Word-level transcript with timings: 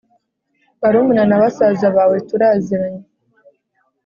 barumuna 0.81 1.23
na 1.27 1.37
basaza 1.41 1.87
bawe 1.95 2.17
turaziranye 2.27 3.05